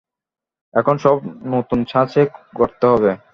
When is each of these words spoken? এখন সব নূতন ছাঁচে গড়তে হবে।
এখন 0.73 0.95
সব 0.97 1.17
নূতন 1.49 1.79
ছাঁচে 1.83 2.21
গড়তে 2.57 2.85
হবে। 2.87 3.11